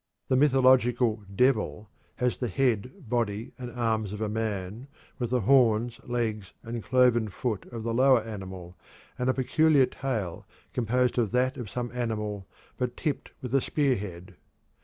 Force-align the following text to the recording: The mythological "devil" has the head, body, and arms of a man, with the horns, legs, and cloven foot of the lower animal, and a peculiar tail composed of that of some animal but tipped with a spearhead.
The 0.29 0.35
mythological 0.35 1.23
"devil" 1.35 1.91
has 2.15 2.39
the 2.39 2.47
head, 2.47 3.07
body, 3.07 3.51
and 3.59 3.69
arms 3.69 4.11
of 4.13 4.19
a 4.19 4.27
man, 4.27 4.87
with 5.19 5.29
the 5.29 5.41
horns, 5.41 5.99
legs, 6.05 6.53
and 6.63 6.81
cloven 6.81 7.27
foot 7.29 7.67
of 7.67 7.83
the 7.83 7.93
lower 7.93 8.21
animal, 8.23 8.75
and 9.19 9.29
a 9.29 9.33
peculiar 9.35 9.85
tail 9.85 10.47
composed 10.73 11.19
of 11.19 11.29
that 11.33 11.55
of 11.55 11.69
some 11.69 11.91
animal 11.93 12.47
but 12.79 12.97
tipped 12.97 13.29
with 13.43 13.53
a 13.53 13.61
spearhead. 13.61 14.33